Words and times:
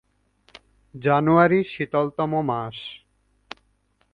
জানুয়ারি 0.95 1.59
শীতলতম 1.71 2.31
মাস। 2.49 2.77